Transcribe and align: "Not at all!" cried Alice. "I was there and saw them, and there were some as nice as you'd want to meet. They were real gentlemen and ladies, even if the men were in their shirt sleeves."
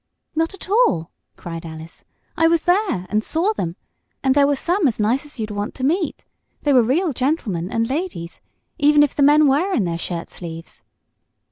"Not 0.33 0.55
at 0.55 0.67
all!" 0.67 1.11
cried 1.35 1.63
Alice. 1.63 2.05
"I 2.35 2.47
was 2.47 2.63
there 2.63 3.05
and 3.07 3.23
saw 3.23 3.53
them, 3.53 3.75
and 4.23 4.33
there 4.33 4.47
were 4.47 4.55
some 4.55 4.87
as 4.87 4.99
nice 4.99 5.25
as 5.27 5.39
you'd 5.39 5.51
want 5.51 5.75
to 5.75 5.83
meet. 5.83 6.25
They 6.63 6.73
were 6.73 6.81
real 6.81 7.13
gentlemen 7.13 7.69
and 7.71 7.87
ladies, 7.87 8.41
even 8.79 9.03
if 9.03 9.13
the 9.13 9.21
men 9.21 9.47
were 9.47 9.71
in 9.73 9.83
their 9.83 9.99
shirt 9.99 10.31
sleeves." 10.31 10.81